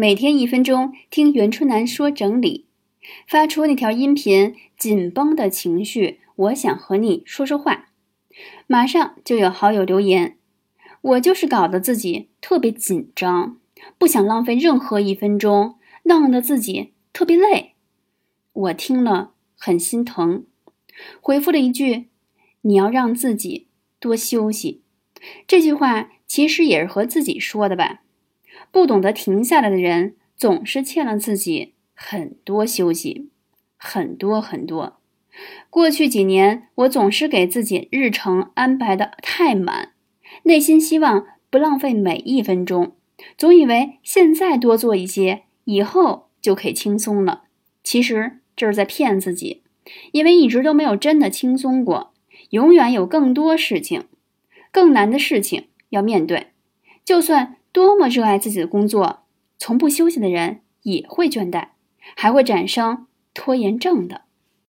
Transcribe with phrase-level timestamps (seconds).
[0.00, 2.66] 每天一分钟听袁春楠说整理，
[3.26, 7.88] 发出那条音频，紧绷的情绪，我想和你说说话。
[8.68, 10.36] 马上就有好友留言，
[11.00, 13.58] 我就是搞得自己特别紧张，
[13.98, 15.74] 不想浪费任何一分钟，
[16.04, 17.72] 弄得自己特别累。
[18.52, 20.44] 我听了很心疼，
[21.20, 22.06] 回复了一句
[22.62, 23.66] ：“你要让自己
[23.98, 24.82] 多休息。”
[25.48, 28.02] 这句话其实也是和自己说的吧。
[28.70, 33.30] 不懂得停下来的人，总是欠了自己很多休息，
[33.76, 34.98] 很多很多。
[35.70, 39.92] 过去几年，我总是给自己日程安排的太满，
[40.44, 42.96] 内心希望不浪费每一分钟，
[43.36, 47.44] 总以为现在多做一些，以后就可以轻松了。
[47.84, 49.62] 其实这是在骗自己，
[50.12, 52.12] 因为一直都没有真的轻松过，
[52.50, 54.04] 永远有更多事情、
[54.72, 56.48] 更难的事情要面对。
[57.04, 59.20] 就算多么热爱自己的工作，
[59.56, 61.68] 从不休息的人也会倦怠，
[62.16, 64.22] 还会产生拖延症的。